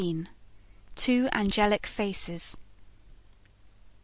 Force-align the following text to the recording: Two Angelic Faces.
Two 0.95 1.29
Angelic 1.31 1.85
Faces. 1.85 2.57